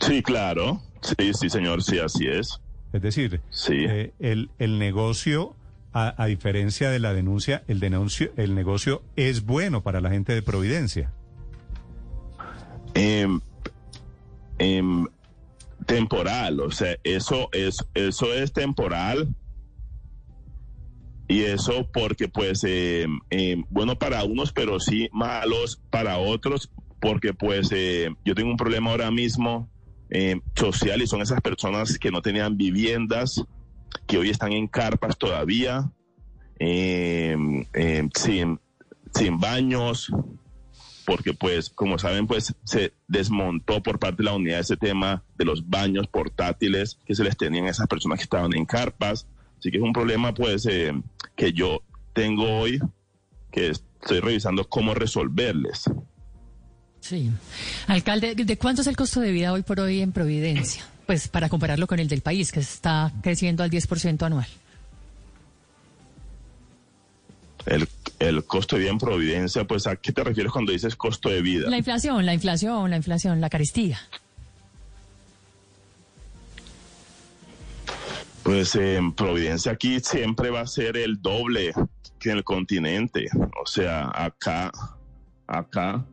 Sí, 0.00 0.22
claro, 0.22 0.80
sí, 1.02 1.32
sí, 1.34 1.50
señor, 1.50 1.82
sí, 1.82 1.98
así 1.98 2.26
es. 2.26 2.60
Es 2.92 3.02
decir, 3.02 3.40
Sí. 3.50 3.74
eh, 3.88 4.12
el, 4.20 4.50
el 4.58 4.78
negocio, 4.78 5.54
a, 5.92 6.14
a 6.20 6.26
diferencia 6.26 6.90
de 6.90 6.98
la 6.98 7.12
denuncia, 7.12 7.62
el 7.68 7.78
denuncio, 7.78 8.32
el 8.36 8.54
negocio 8.54 9.02
es 9.16 9.44
bueno 9.44 9.82
para 9.82 10.00
la 10.00 10.10
gente 10.10 10.32
de 10.34 10.42
Providencia. 10.42 11.12
Em, 12.94 13.40
em, 14.58 15.06
temporal, 15.86 16.60
o 16.60 16.70
sea, 16.70 16.96
eso 17.04 17.48
es, 17.52 17.76
eso 17.94 18.32
es 18.32 18.52
temporal. 18.52 19.34
Y 21.26 21.40
eso 21.40 21.88
porque 21.92 22.28
pues, 22.28 22.62
em, 22.64 23.18
em, 23.30 23.64
bueno 23.70 23.98
para 23.98 24.24
unos, 24.24 24.52
pero 24.52 24.78
sí 24.78 25.08
malos 25.12 25.80
para 25.90 26.18
otros, 26.18 26.70
porque 27.00 27.32
pues 27.32 27.70
yo 28.24 28.34
tengo 28.34 28.50
un 28.50 28.56
problema 28.56 28.90
ahora 28.90 29.10
mismo 29.10 29.70
social 30.54 31.02
y 31.02 31.06
son 31.06 31.22
esas 31.22 31.40
personas 31.40 31.98
que 31.98 32.10
no 32.10 32.22
tenían 32.22 32.56
viviendas, 32.56 33.42
que 34.06 34.18
hoy 34.18 34.30
están 34.30 34.52
en 34.52 34.68
carpas 34.68 35.18
todavía, 35.18 35.90
sin, 36.58 38.60
sin 39.12 39.40
baños, 39.40 40.10
porque 41.04 41.34
pues 41.34 41.70
como 41.70 41.98
saben 41.98 42.26
pues 42.26 42.54
se 42.64 42.92
desmontó 43.08 43.82
por 43.82 43.98
parte 43.98 44.18
de 44.18 44.24
la 44.24 44.34
unidad 44.34 44.60
ese 44.60 44.76
tema 44.76 45.22
de 45.36 45.44
los 45.44 45.68
baños 45.68 46.06
portátiles 46.08 46.98
que 47.04 47.14
se 47.14 47.24
les 47.24 47.36
tenían 47.36 47.66
a 47.66 47.70
esas 47.70 47.86
personas 47.86 48.18
que 48.18 48.24
estaban 48.24 48.54
en 48.54 48.64
carpas 48.64 49.26
así 49.58 49.70
que 49.70 49.78
es 49.78 49.82
un 49.82 49.92
problema 49.92 50.34
pues 50.34 50.66
eh, 50.66 50.92
que 51.36 51.52
yo 51.52 51.82
tengo 52.12 52.58
hoy 52.58 52.80
que 53.50 53.70
estoy 53.70 54.20
revisando 54.20 54.68
cómo 54.68 54.94
resolverles 54.94 55.84
Sí. 57.00 57.30
Alcalde, 57.86 58.34
¿de 58.34 58.56
cuánto 58.56 58.80
es 58.80 58.86
el 58.86 58.96
costo 58.96 59.20
de 59.20 59.30
vida 59.30 59.52
hoy 59.52 59.60
por 59.60 59.78
hoy 59.78 60.00
en 60.00 60.10
Providencia? 60.10 60.86
Pues 61.04 61.28
para 61.28 61.50
compararlo 61.50 61.86
con 61.86 61.98
el 61.98 62.08
del 62.08 62.22
país, 62.22 62.50
que 62.50 62.60
está 62.60 63.12
creciendo 63.20 63.62
al 63.62 63.70
10% 63.70 64.22
anual. 64.22 64.46
el, 67.66 67.88
el 68.28 68.44
costo 68.44 68.76
de 68.76 68.82
vida 68.82 68.90
en 68.92 68.98
Providencia 68.98 69.64
pues 69.64 69.86
a 69.86 69.96
qué 69.96 70.12
te 70.12 70.24
refieres 70.24 70.52
cuando 70.52 70.72
dices 70.72 70.96
costo 70.96 71.28
de 71.28 71.42
vida 71.42 71.68
La 71.70 71.78
inflación, 71.78 72.24
la 72.26 72.34
inflación, 72.34 72.90
la 72.90 72.96
inflación, 72.96 73.40
la 73.40 73.50
carestía. 73.50 73.98
Pues 78.42 78.74
en 78.74 79.12
Providencia 79.12 79.72
aquí 79.72 80.00
siempre 80.00 80.50
va 80.50 80.60
a 80.60 80.66
ser 80.66 80.96
el 80.96 81.20
doble 81.22 81.72
que 82.18 82.30
en 82.30 82.38
el 82.38 82.44
continente. 82.44 83.26
O 83.62 83.66
sea, 83.66 84.10
acá, 84.14 84.70
acá, 85.46 86.04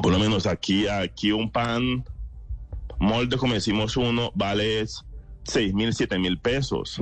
por 0.00 0.12
lo 0.12 0.18
menos 0.18 0.46
aquí, 0.46 0.86
aquí 0.86 1.32
un 1.32 1.50
pan 1.50 2.04
molde, 2.98 3.36
como 3.36 3.54
decimos 3.54 3.96
uno, 3.96 4.30
vale 4.34 4.84
seis 5.44 5.74
mil, 5.74 5.92
siete 5.94 6.18
mil 6.18 6.38
pesos. 6.38 7.00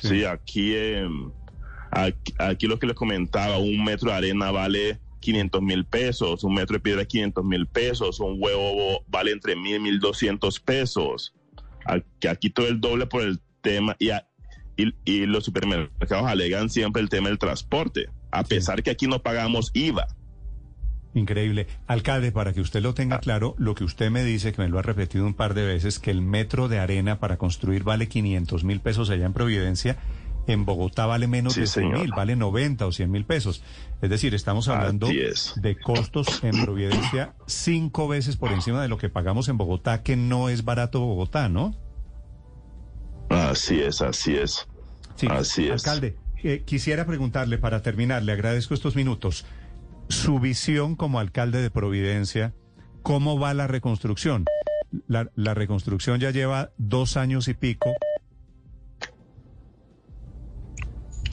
Sí, 0.00 0.24
aquí, 0.24 0.74
em, 0.76 1.30
aquí, 2.04 2.34
aquí 2.38 2.66
lo 2.66 2.78
que 2.78 2.86
les 2.86 2.96
comentaba, 2.96 3.58
un 3.58 3.84
metro 3.84 4.10
de 4.10 4.16
arena 4.16 4.50
vale 4.50 4.98
500 5.20 5.62
mil 5.62 5.84
pesos, 5.84 6.44
un 6.44 6.54
metro 6.54 6.74
de 6.74 6.80
piedra 6.80 7.04
500 7.04 7.44
mil 7.44 7.66
pesos, 7.66 8.20
un 8.20 8.36
huevo 8.38 9.02
vale 9.08 9.32
entre 9.32 9.56
mil 9.56 9.76
y 9.76 9.80
mil 9.80 9.98
doscientos 10.00 10.60
pesos. 10.60 11.34
Aquí, 11.84 12.28
aquí 12.28 12.50
todo 12.50 12.68
el 12.68 12.80
doble 12.80 13.06
por 13.06 13.22
el 13.22 13.40
tema 13.60 13.96
y, 13.98 14.10
a- 14.10 14.26
y, 14.76 14.94
y 15.04 15.26
los 15.26 15.44
supermercados 15.44 16.26
alegan 16.26 16.70
siempre 16.70 17.02
el 17.02 17.08
tema 17.08 17.28
del 17.28 17.38
transporte, 17.38 18.08
a 18.30 18.44
pesar 18.44 18.82
que 18.82 18.90
aquí 18.90 19.06
no 19.06 19.20
pagamos 19.22 19.70
IVA. 19.74 20.06
Increíble. 21.14 21.66
Alcalde, 21.86 22.30
para 22.30 22.52
que 22.52 22.60
usted 22.60 22.80
lo 22.82 22.94
tenga 22.94 23.18
claro, 23.18 23.54
lo 23.58 23.74
que 23.74 23.82
usted 23.82 24.10
me 24.10 24.22
dice, 24.22 24.52
que 24.52 24.62
me 24.62 24.68
lo 24.68 24.78
ha 24.78 24.82
repetido 24.82 25.26
un 25.26 25.34
par 25.34 25.54
de 25.54 25.64
veces, 25.66 25.98
que 25.98 26.10
el 26.10 26.20
metro 26.22 26.68
de 26.68 26.78
arena 26.78 27.18
para 27.18 27.38
construir 27.38 27.82
vale 27.82 28.08
500 28.08 28.62
mil 28.62 28.80
pesos 28.80 29.10
allá 29.10 29.24
en 29.26 29.32
Providencia, 29.32 29.96
en 30.48 30.64
Bogotá 30.64 31.06
vale 31.06 31.26
menos 31.28 31.52
Sí, 31.54 31.60
de 31.60 31.66
100 31.66 31.84
señor. 31.84 32.00
mil, 32.00 32.10
vale 32.10 32.34
90 32.34 32.86
o 32.86 32.90
100 32.92 33.10
mil 33.10 33.24
pesos. 33.24 33.62
Es 34.02 34.10
decir, 34.10 34.34
estamos 34.34 34.66
hablando 34.68 35.08
es. 35.08 35.52
de 35.56 35.76
costos 35.78 36.42
en 36.42 36.60
Providencia 36.64 37.34
cinco 37.46 38.08
veces 38.08 38.36
por 38.36 38.50
encima 38.52 38.82
de 38.82 38.88
lo 38.88 38.98
que 38.98 39.08
pagamos 39.08 39.48
en 39.48 39.58
Bogotá, 39.58 40.02
que 40.02 40.16
no 40.16 40.48
es 40.48 40.64
barato 40.64 41.00
Bogotá, 41.00 41.48
¿no? 41.48 41.76
Así 43.28 43.80
es, 43.80 44.00
así 44.02 44.36
es. 44.36 44.66
Sí, 45.16 45.26
Así 45.30 45.66
es. 45.68 45.86
Alcalde, 45.86 46.16
eh, 46.42 46.62
quisiera 46.64 47.04
preguntarle 47.06 47.58
para 47.58 47.82
terminar, 47.82 48.22
le 48.22 48.32
agradezco 48.32 48.72
estos 48.74 48.94
minutos, 48.96 49.44
su 50.08 50.38
visión 50.38 50.94
como 50.96 51.18
alcalde 51.18 51.60
de 51.60 51.70
Providencia, 51.70 52.54
¿cómo 53.02 53.38
va 53.38 53.52
la 53.52 53.66
reconstrucción? 53.66 54.44
La, 55.06 55.28
la 55.34 55.52
reconstrucción 55.54 56.20
ya 56.20 56.30
lleva 56.30 56.70
dos 56.78 57.16
años 57.18 57.48
y 57.48 57.54
pico. 57.54 57.92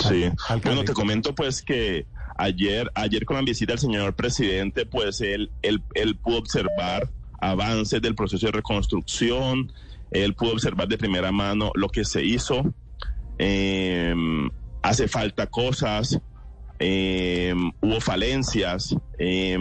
Sí. 0.10 0.26
Bueno, 0.64 0.84
te 0.84 0.94
comento 0.94 1.34
pues 1.34 1.62
que 1.62 2.06
ayer, 2.38 2.92
ayer 2.96 3.26
con 3.26 3.38
la 3.38 3.42
visita 3.42 3.74
del 3.74 3.80
señor 3.80 4.16
presidente, 4.16 4.86
pues 4.86 5.22
él, 5.22 5.52
él, 5.62 5.84
él 5.94 6.16
pudo 6.18 6.40
observar 6.40 7.10
avances 7.40 8.02
del 8.02 8.16
proceso 8.16 8.46
de 8.48 8.52
reconstrucción, 8.54 9.72
él 10.12 10.34
pudo 10.34 10.54
observar 10.54 10.88
de 10.88 10.98
primera 10.98 11.32
mano 11.32 11.72
lo 11.76 11.90
que 11.90 12.06
se 12.06 12.24
hizo. 12.24 12.74
Eh, 13.38 14.16
hace 14.82 15.08
falta 15.08 15.48
cosas, 15.48 16.20
eh, 16.80 17.54
hubo 17.82 18.02
falencias, 18.02 18.96
eh, 19.18 19.58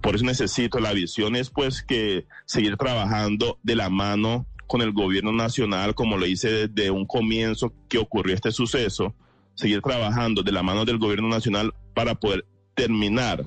por 0.00 0.14
eso 0.14 0.24
necesito 0.24 0.80
la 0.80 0.92
visión 0.92 1.36
es 1.36 1.50
pues 1.50 1.82
que 1.82 2.26
seguir 2.46 2.76
trabajando 2.76 3.58
de 3.62 3.76
la 3.76 3.90
mano 3.90 4.46
con 4.66 4.80
el 4.80 4.92
gobierno 4.92 5.32
nacional, 5.32 5.94
como 5.94 6.16
lo 6.16 6.26
hice 6.26 6.68
desde 6.68 6.90
un 6.90 7.06
comienzo 7.06 7.72
que 7.88 7.98
ocurrió 7.98 8.34
este 8.34 8.50
suceso, 8.50 9.14
seguir 9.54 9.80
trabajando 9.82 10.42
de 10.42 10.52
la 10.52 10.62
mano 10.62 10.84
del 10.84 10.98
gobierno 10.98 11.28
nacional 11.28 11.72
para 11.94 12.14
poder 12.14 12.44
terminar 12.74 13.42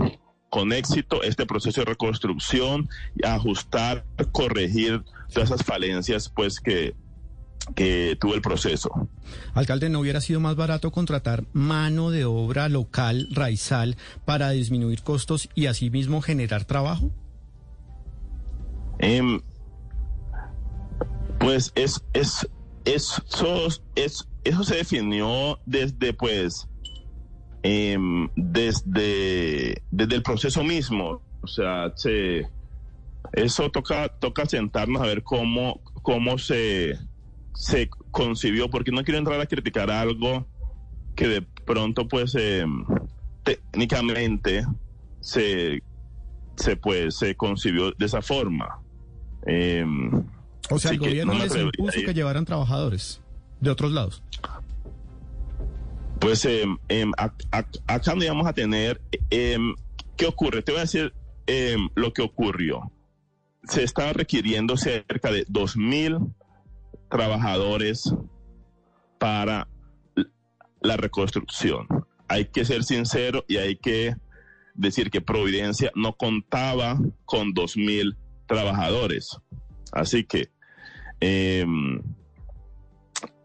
con 0.49 0.71
éxito 0.71 1.23
este 1.23 1.45
proceso 1.45 1.81
de 1.81 1.85
reconstrucción 1.85 2.89
y 3.15 3.25
ajustar, 3.25 4.05
corregir 4.31 5.03
todas 5.33 5.51
esas 5.51 5.65
falencias 5.65 6.29
pues 6.29 6.59
que, 6.59 6.95
que 7.75 8.17
tuvo 8.19 8.33
el 8.33 8.41
proceso. 8.41 9.09
Alcalde, 9.53 9.89
¿no 9.89 9.99
hubiera 9.99 10.21
sido 10.21 10.39
más 10.39 10.55
barato 10.55 10.91
contratar 10.91 11.43
mano 11.53 12.11
de 12.11 12.25
obra 12.25 12.69
local, 12.69 13.27
raizal, 13.31 13.97
para 14.25 14.51
disminuir 14.51 15.03
costos 15.03 15.49
y 15.53 15.65
asimismo 15.65 16.21
generar 16.21 16.65
trabajo? 16.65 17.11
Em, 18.99 19.41
pues 21.39 21.71
es, 21.75 22.03
es, 22.13 22.47
es, 22.85 23.21
eso, 23.27 23.67
es, 23.95 24.27
eso 24.47 24.63
se 24.63 24.75
definió 24.75 25.59
desde 25.65 26.13
pues 26.13 26.67
em, 27.63 28.29
desde, 28.35 29.81
desde 29.91 30.15
el 30.15 30.23
proceso 30.23 30.63
mismo. 30.63 31.21
O 31.41 31.47
sea, 31.47 31.91
se, 31.95 32.47
eso 33.33 33.69
toca, 33.71 34.07
toca 34.07 34.45
sentarnos 34.45 35.01
a 35.01 35.05
ver 35.05 35.23
cómo, 35.23 35.81
cómo 36.01 36.37
se, 36.37 36.97
se 37.53 37.89
concibió, 38.11 38.69
porque 38.69 38.91
no 38.91 39.03
quiero 39.03 39.19
entrar 39.19 39.39
a 39.39 39.45
criticar 39.45 39.91
algo 39.91 40.47
que 41.15 41.27
de 41.27 41.41
pronto 41.41 42.07
pues 42.07 42.35
em, 42.35 42.85
técnicamente 43.43 44.65
se, 45.19 45.81
se, 46.55 46.75
pues, 46.77 47.15
se 47.17 47.35
concibió 47.35 47.91
de 47.91 48.05
esa 48.05 48.21
forma. 48.21 48.81
Em, 49.45 50.25
o 50.69 50.79
sea, 50.79 50.91
el 50.91 50.99
que 50.99 51.07
gobierno 51.07 51.33
no 51.33 51.39
les 51.39 51.55
impuso 51.55 51.99
que 52.05 52.13
llevaran 52.13 52.45
trabajadores 52.45 53.21
de 53.59 53.69
otros 53.69 53.91
lados. 53.91 54.23
Pues 56.19 56.45
ac- 56.45 57.47
ac- 57.51 57.81
acá 57.87 58.15
no 58.15 58.23
íbamos 58.23 58.47
a 58.47 58.53
tener, 58.53 58.99
em, 59.29 59.75
¿qué 60.15 60.25
ocurre? 60.25 60.61
Te 60.63 60.71
voy 60.71 60.79
a 60.79 60.81
decir 60.83 61.13
em, 61.45 61.87
lo 61.95 62.11
que 62.11 62.21
ocurrió. 62.23 62.91
Se 63.63 63.83
estaba 63.83 64.13
requiriendo 64.13 64.75
cerca 64.77 65.31
de 65.31 65.45
2.000 65.47 66.33
trabajadores 67.09 68.13
para 69.17 69.67
la 70.81 70.97
reconstrucción. 70.97 71.87
Hay 72.27 72.45
que 72.45 72.65
ser 72.65 72.83
sincero 72.83 73.45
y 73.47 73.57
hay 73.57 73.77
que 73.77 74.15
decir 74.73 75.09
que 75.09 75.21
Providencia 75.21 75.91
no 75.95 76.13
contaba 76.13 76.99
con 77.25 77.53
2.000 77.53 78.15
trabajadores. 78.45 79.37
Así 79.93 80.23
que 80.25 80.49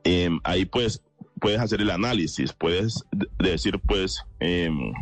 em, 0.05 0.41
ahí 0.45 0.65
pues 0.65 1.03
puedes 1.41 1.61
hacer 1.61 1.81
el 1.81 1.91
análisis, 1.91 2.53
puedes 2.53 3.05
decir 3.39 3.79
pues 3.81 4.25
em, 4.41 4.93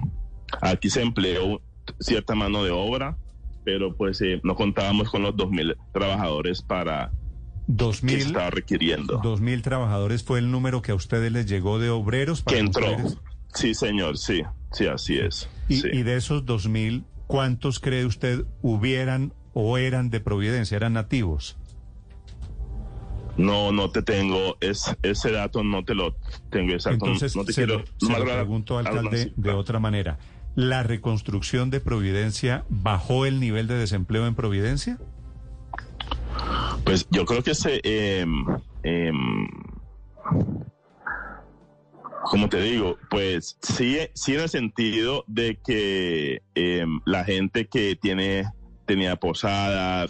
aquí 0.60 0.90
se 0.90 1.02
empleó 1.02 1.60
cierta 1.98 2.34
mano 2.34 2.64
de 2.64 2.70
obra, 2.70 3.16
pero 3.64 3.94
pues 3.94 4.20
eh, 4.22 4.40
no 4.42 4.54
contábamos 4.54 5.10
con 5.10 5.22
los 5.22 5.34
2.000 5.34 5.76
trabajadores 5.92 6.62
para 6.62 7.10
que 7.66 7.74
2.000 7.74 8.16
estaba 8.16 8.50
requiriendo. 8.50 9.20
2.000 9.20 9.62
trabajadores 9.62 10.24
fue 10.24 10.38
el 10.38 10.50
número 10.50 10.82
que 10.82 10.92
a 10.92 10.94
ustedes 10.94 11.30
les 11.30 11.46
llegó 11.46 11.78
de 11.78 11.90
obreros 11.90 12.42
para 12.42 12.56
que 12.56 12.60
entró. 12.60 12.96
Sí, 13.54 13.74
señor, 13.74 14.18
sí, 14.18 14.42
sí, 14.72 14.86
así 14.86 15.18
es. 15.18 15.48
Y, 15.68 15.80
sí. 15.80 15.88
y 15.92 16.02
de 16.02 16.16
esos 16.16 16.44
2.000, 16.46 17.04
¿cuántos 17.26 17.80
cree 17.80 18.06
usted 18.06 18.44
hubieran 18.62 19.34
o 19.52 19.78
eran 19.78 20.10
de 20.10 20.20
Providencia, 20.20 20.76
eran 20.76 20.94
nativos? 20.94 21.56
No, 23.40 23.72
no 23.72 23.90
te 23.90 24.02
tengo, 24.02 24.58
es, 24.60 24.94
ese 25.02 25.32
dato 25.32 25.64
no 25.64 25.82
te 25.82 25.94
lo 25.94 26.14
tengo 26.50 26.72
exacto. 26.74 27.06
Entonces, 27.06 27.34
no 27.34 27.44
te 27.44 27.54
se, 27.54 27.64
quiero 27.64 27.84
se 27.96 28.12
lo 28.12 28.24
pregunto, 28.24 28.76
alcalde, 28.76 29.32
de 29.34 29.50
otra 29.50 29.80
manera. 29.80 30.18
¿La 30.56 30.82
reconstrucción 30.82 31.70
de 31.70 31.80
Providencia 31.80 32.66
bajó 32.68 33.24
el 33.24 33.40
nivel 33.40 33.66
de 33.66 33.76
desempleo 33.76 34.26
en 34.26 34.34
Providencia? 34.34 34.98
Pues 36.84 37.08
yo 37.10 37.24
creo 37.24 37.42
que 37.42 37.54
se, 37.54 37.80
em, 37.82 38.44
como 42.24 42.50
te 42.50 42.60
digo, 42.60 42.98
pues 43.08 43.56
sí, 43.62 43.98
sí 44.12 44.34
en 44.34 44.40
el 44.40 44.48
sentido 44.50 45.24
de 45.28 45.58
que 45.64 46.42
em, 46.54 47.00
la 47.06 47.24
gente 47.24 47.68
que 47.68 47.96
tiene 47.96 48.44
tenía 48.84 49.16
posada, 49.16 50.08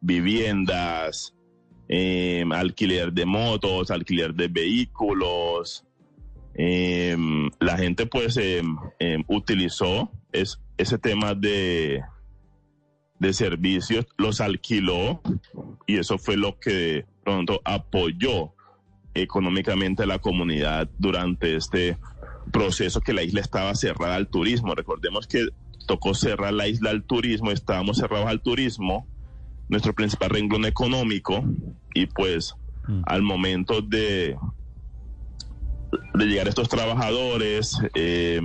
viviendas, 0.00 1.34
em, 1.88 2.52
alquiler 2.52 3.12
de 3.12 3.24
motos, 3.24 3.90
alquiler 3.90 4.34
de 4.34 4.48
vehículos, 4.48 5.84
em, 6.54 7.50
la 7.60 7.78
gente 7.78 8.06
pues 8.06 8.36
em, 8.36 8.76
utilizó 9.28 10.10
es, 10.32 10.60
ese 10.76 10.98
tema 10.98 11.34
de 11.34 12.02
de 13.18 13.32
servicios, 13.32 14.06
los 14.16 14.40
alquiló 14.40 15.20
y 15.86 15.96
eso 15.96 16.18
fue 16.18 16.36
lo 16.36 16.58
que 16.58 17.04
pronto 17.24 17.60
apoyó 17.64 18.54
económicamente 19.14 20.04
a 20.04 20.06
la 20.06 20.18
comunidad 20.18 20.88
durante 20.98 21.56
este 21.56 21.98
proceso 22.52 23.00
que 23.00 23.12
la 23.12 23.22
isla 23.22 23.40
estaba 23.40 23.74
cerrada 23.74 24.14
al 24.14 24.28
turismo. 24.28 24.74
Recordemos 24.74 25.26
que 25.26 25.48
tocó 25.86 26.14
cerrar 26.14 26.52
la 26.52 26.68
isla 26.68 26.90
al 26.90 27.02
turismo, 27.02 27.50
estábamos 27.50 27.98
cerrados 27.98 28.26
al 28.26 28.40
turismo, 28.40 29.06
nuestro 29.68 29.92
principal 29.94 30.30
renglón 30.30 30.64
económico, 30.64 31.44
y 31.94 32.06
pues 32.06 32.54
Mm. 32.88 33.02
al 33.04 33.22
momento 33.22 33.82
de, 33.82 34.34
de 36.14 36.24
llegar 36.24 36.48
estos 36.48 36.70
trabajadores, 36.70 37.78
de 37.92 38.40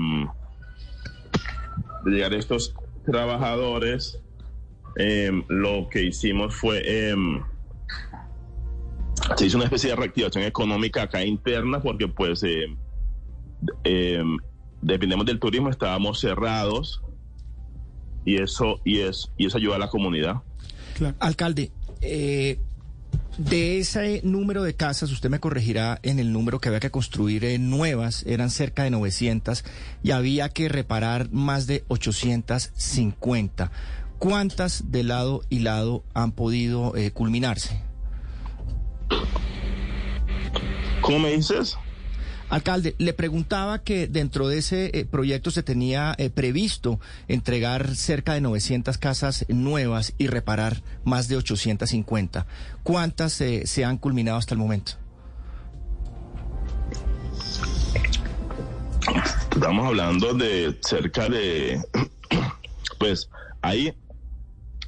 llegar 2.05 2.33
estos 2.33 2.75
trabajadores, 3.05 4.19
em, 4.97 5.43
lo 5.47 5.87
que 5.89 6.03
hicimos 6.03 6.53
fue 6.55 6.81
em, 6.85 7.41
se 9.37 9.45
hizo 9.45 9.57
una 9.57 9.65
especie 9.65 9.91
de 9.91 9.95
reactivación 9.95 10.43
económica 10.43 11.03
acá 11.03 11.23
interna 11.23 11.81
porque 11.81 12.09
pues 12.09 12.43
em, 12.43 12.77
em, 13.85 14.37
dependemos 14.81 15.25
del 15.25 15.39
turismo, 15.39 15.69
estábamos 15.69 16.19
cerrados 16.19 17.01
y 18.25 18.41
eso 18.41 18.81
y 18.83 18.99
es 18.99 19.31
y 19.37 19.45
eso 19.45 19.57
ayuda 19.57 19.77
a 19.77 19.79
la 19.79 19.89
comunidad. 19.89 20.41
Alcalde, 21.19 21.71
eh, 22.01 22.59
de 23.37 23.79
ese 23.79 24.21
número 24.23 24.63
de 24.63 24.75
casas, 24.75 25.11
usted 25.11 25.29
me 25.29 25.39
corregirá 25.39 25.99
en 26.03 26.19
el 26.19 26.31
número 26.31 26.59
que 26.59 26.69
había 26.69 26.79
que 26.79 26.91
construir 26.91 27.45
eh, 27.45 27.57
nuevas, 27.57 28.23
eran 28.27 28.49
cerca 28.49 28.83
de 28.83 28.91
900 28.91 29.63
y 30.03 30.11
había 30.11 30.49
que 30.49 30.69
reparar 30.69 31.31
más 31.31 31.65
de 31.65 31.83
850. 31.87 33.71
¿Cuántas 34.19 34.91
de 34.91 35.03
lado 35.03 35.41
y 35.49 35.59
lado 35.59 36.03
han 36.13 36.31
podido 36.31 36.95
eh, 36.95 37.11
culminarse? 37.11 37.81
¿Cómo 41.01 41.19
me 41.19 41.35
dices? 41.35 41.77
Alcalde, 42.49 42.95
le 42.97 43.13
preguntaba 43.13 43.83
que 43.83 44.07
dentro 44.07 44.47
de 44.47 44.59
ese 44.59 44.91
eh, 44.93 45.05
proyecto 45.05 45.49
se 45.49 45.63
tenía 45.63 46.13
eh, 46.17 46.29
previsto 46.29 46.99
entregar 47.27 47.95
cerca 47.95 48.33
de 48.33 48.41
900 48.41 48.97
casas 48.97 49.45
nuevas 49.47 50.13
y 50.17 50.27
reparar 50.27 50.83
más 51.03 51.27
de 51.27 51.37
850. 51.37 52.45
¿Cuántas 52.83 53.39
eh, 53.41 53.65
se 53.65 53.85
han 53.85 53.97
culminado 53.97 54.37
hasta 54.37 54.53
el 54.53 54.59
momento? 54.59 54.93
Estamos 59.51 59.87
hablando 59.87 60.33
de 60.33 60.77
cerca 60.81 61.29
de, 61.29 61.81
pues 62.99 63.29
ahí 63.61 63.93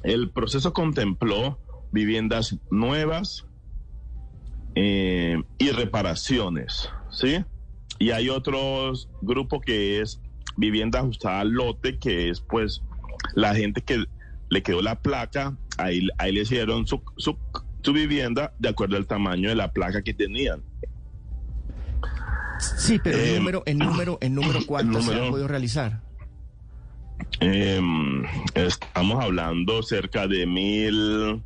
el 0.02 0.30
proceso 0.30 0.72
contempló 0.72 1.58
viviendas 1.90 2.56
nuevas 2.70 3.44
y 4.78 5.70
reparaciones, 5.70 6.90
¿sí? 7.10 7.44
Y 7.98 8.10
hay 8.10 8.28
otros 8.28 9.08
grupo 9.22 9.60
que 9.60 10.00
es 10.00 10.20
vivienda 10.56 11.00
ajustada 11.00 11.40
al 11.40 11.50
lote, 11.50 11.98
que 11.98 12.28
es 12.30 12.40
pues 12.40 12.82
la 13.34 13.54
gente 13.54 13.82
que 13.82 14.04
le 14.48 14.62
quedó 14.62 14.82
la 14.82 14.96
placa, 14.96 15.56
ahí, 15.78 16.06
ahí 16.18 16.32
le 16.32 16.42
hicieron 16.42 16.86
su, 16.86 17.02
su, 17.16 17.36
su 17.82 17.92
vivienda 17.92 18.54
de 18.58 18.68
acuerdo 18.68 18.96
al 18.96 19.06
tamaño 19.06 19.48
de 19.48 19.54
la 19.54 19.70
placa 19.72 20.02
que 20.02 20.14
tenían. 20.14 20.62
Sí, 22.58 22.98
pero 22.98 23.18
el 23.18 23.24
Eh, 23.24 23.38
número, 23.38 23.62
en 23.66 23.78
número, 23.78 24.18
en 24.20 24.34
número, 24.34 24.60
¿cuántas 24.66 25.04
se 25.04 25.10
número- 25.10 25.24
han 25.24 25.30
podido 25.30 25.48
realizar? 25.48 26.00
em, 27.40 28.24
estamos 28.54 29.22
hablando 29.22 29.82
cerca 29.82 30.26
de 30.26 30.46
mil, 30.46 31.42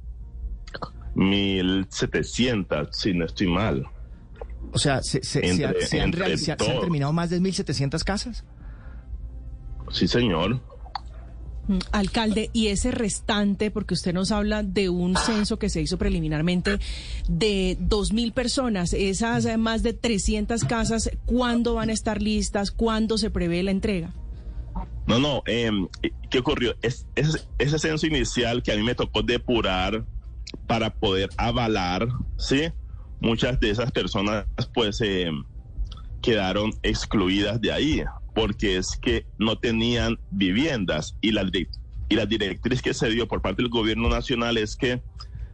mil 1.14 1.86
setecientas, 1.90 2.88
si 2.92 3.12
no 3.14 3.24
estoy 3.24 3.46
mal. 3.48 3.86
O 4.72 4.78
sea, 4.78 5.02
¿se, 5.02 5.22
se, 5.22 5.40
se 5.40 5.46
Entre- 5.64 5.66
ha- 5.66 5.86
se 5.86 5.98
han, 6.00 6.06
entre 6.06 6.24
real- 6.26 6.38
se 6.38 6.52
ha- 6.52 6.56
se 6.56 6.64
han 6.64 6.72
todo. 6.72 6.80
terminado 6.80 7.12
más 7.12 7.30
de 7.30 7.40
1.700 7.40 8.04
casas? 8.04 8.44
Sí, 9.90 10.06
señor. 10.06 10.60
Mm, 11.66 11.78
Alcalde, 11.92 12.50
y 12.52 12.68
ese 12.68 12.90
restante, 12.90 13.70
porque 13.70 13.94
usted 13.94 14.12
nos 14.14 14.30
habla 14.32 14.62
de 14.62 14.88
un 14.88 15.16
censo 15.16 15.58
que 15.58 15.68
se 15.68 15.80
hizo 15.80 15.98
preliminarmente 15.98 16.78
de 17.28 17.76
2.000 17.80 18.32
personas, 18.32 18.92
esas 18.92 19.46
más 19.58 19.82
de 19.82 19.92
300 19.92 20.64
casas, 20.64 21.10
¿cuándo 21.26 21.74
van 21.74 21.90
a 21.90 21.92
estar 21.92 22.22
listas? 22.22 22.70
¿Cuándo 22.70 23.18
se 23.18 23.30
prevé 23.30 23.62
la 23.62 23.70
entrega? 23.72 24.14
No, 25.06 25.18
no, 25.18 25.42
em, 25.46 25.88
¿qué 26.30 26.38
ocurrió? 26.38 26.74
Es, 26.82 27.06
es- 27.16 27.48
ese 27.58 27.78
censo 27.78 28.06
inicial 28.06 28.62
que 28.62 28.72
a 28.72 28.76
mí 28.76 28.82
me 28.82 28.94
tocó 28.94 29.22
depurar 29.22 30.04
para 30.66 30.90
poder 30.94 31.30
avalar, 31.36 32.08
¿sí? 32.36 32.72
Muchas 33.20 33.60
de 33.60 33.70
esas 33.70 33.90
personas 33.92 34.46
pues 34.74 35.00
em, 35.00 35.44
quedaron 36.22 36.72
excluidas 36.82 37.60
de 37.60 37.72
ahí 37.72 38.02
porque 38.34 38.76
es 38.76 38.96
que 39.00 39.26
no 39.38 39.56
tenían 39.56 40.18
viviendas. 40.30 41.16
Y 41.20 41.32
la, 41.32 41.48
y 42.08 42.14
la 42.14 42.26
directriz 42.26 42.80
que 42.82 42.94
se 42.94 43.08
dio 43.10 43.26
por 43.28 43.42
parte 43.42 43.62
del 43.62 43.70
gobierno 43.70 44.08
nacional 44.08 44.56
es 44.56 44.76
que 44.76 45.02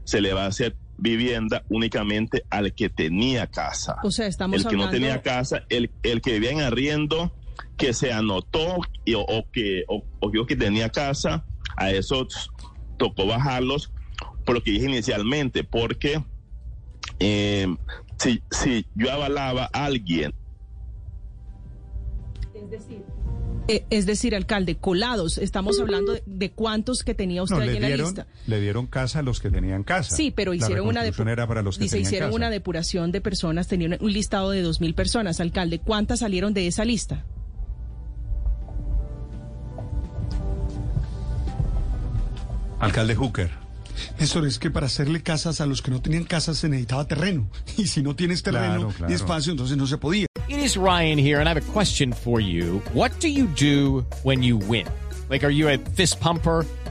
se 0.05 0.21
le 0.21 0.33
va 0.33 0.45
a 0.45 0.49
hacer 0.49 0.77
vivienda 0.99 1.65
únicamente 1.69 2.45
al 2.51 2.73
que 2.75 2.89
tenía 2.89 3.47
casa. 3.49 3.97
O 4.03 4.11
sea, 4.11 4.27
estamos 4.27 4.61
el 4.61 4.67
que 4.67 4.77
no 4.77 4.89
tenía 4.91 5.21
casa, 5.23 5.65
el, 5.69 5.91
el 6.03 6.21
que 6.23 6.33
vivía 6.35 6.53
en 6.53 6.61
arriendo, 6.61 7.35
que 7.77 7.93
se 7.93 8.13
anotó 8.13 8.77
y- 9.05 9.15
o, 9.15 9.21
o 9.21 9.51
que 9.51 9.85
o, 9.89 10.05
que 10.47 10.57
tenía 10.57 10.89
casa, 10.91 11.45
a 11.77 11.91
esos 11.91 12.51
tocó 12.99 13.27
bajarlos 13.27 13.93
por 14.47 14.55
lo 14.55 14.63
que 14.63 14.71
dije 14.71 14.87
inicialmente, 14.87 15.65
porque 15.65 16.25
eh, 17.21 17.67
si, 18.19 18.43
si 18.51 18.87
yo 18.95 19.11
avalaba 19.13 19.69
a 19.73 19.85
alguien 19.87 20.33
Eh, 23.69 23.85
es 23.91 24.07
decir, 24.07 24.37
alcalde, 24.37 24.77
colados, 24.77 25.39
estamos 25.39 25.81
hablando 25.81 26.13
de, 26.13 26.23
de 26.25 26.51
cuántos 26.53 27.03
que 27.03 27.15
tenía 27.15 27.43
usted 27.43 27.57
No, 27.57 27.63
ahí 27.63 27.69
le 27.71 27.77
en 27.77 27.83
la 27.83 27.89
lista. 27.97 28.27
le 28.47 28.61
dieron 28.61 28.87
casa 28.87 29.19
a 29.19 29.23
los 29.23 29.41
que 29.41 29.51
tenían 29.51 29.83
casa. 29.83 30.15
Sí, 30.15 30.31
pero 30.31 30.53
La 30.53 30.59
hicieron 30.59 30.87
una 30.87 31.05
era 31.05 31.47
para 31.49 31.63
los 31.63 31.77
que 31.77 31.85
y 31.85 31.89
se 31.89 31.99
hicieron 31.99 32.29
casa. 32.29 32.37
una 32.37 32.51
depuración 32.51 33.11
de 33.11 33.21
personas, 33.21 33.67
tenían 33.67 33.97
un 34.01 34.13
listado 34.13 34.51
de 34.51 34.65
2.000 34.65 34.95
personas. 34.95 35.41
Alcalde, 35.41 35.81
¿cuántas 35.81 36.21
salieron 36.21 36.55
de 36.55 36.69
esa 36.69 36.85
lista? 36.85 37.25
Alcalde 42.79 43.15
Hooker. 43.17 43.66
Néstor, 44.19 44.47
es 44.47 44.59
que 44.59 44.71
para 44.71 44.87
hacerle 44.87 45.23
casas 45.23 45.61
a 45.61 45.67
los 45.67 45.83
que 45.83 45.91
no 45.91 46.01
tenían 46.01 46.25
casas 46.25 46.57
se 46.59 46.69
necesitaba 46.69 47.07
terreno. 47.07 47.49
Y 47.77 47.87
si 47.87 48.03
no 48.03 48.17
tienes 48.17 48.43
terreno 48.43 48.75
Claro, 48.89 48.89
claro. 48.97 49.13
y 49.13 49.15
espacio, 49.15 49.53
entonces 49.53 49.77
no 49.77 49.87
se 49.87 49.99
podía. 49.99 50.27
It 50.49 50.59
is 50.59 50.77
Ryan 50.77 51.19
here, 51.19 51.39
and 51.41 51.49
I 51.49 51.51
have 51.51 51.59
a 51.59 51.73
question 51.73 52.13
for 52.13 52.41
you. 52.41 52.81
What 52.95 53.11
do 53.21 53.29
you 53.29 53.47
do 53.61 54.07
when 54.23 54.43
you 54.43 54.57
win? 54.59 54.87
Like, 55.29 55.45
are 55.45 55.53
you 55.53 55.69
a 55.69 55.77
fist 55.95 56.21
pumper? 56.21 56.65